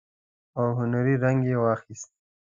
او 0.59 0.65
هنري 0.79 1.15
رنګ 1.23 1.39
يې 1.49 1.55
واخيست. 1.63 2.09